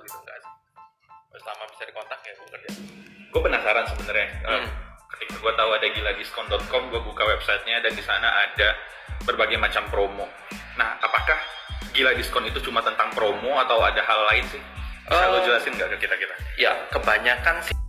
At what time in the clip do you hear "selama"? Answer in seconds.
1.32-1.64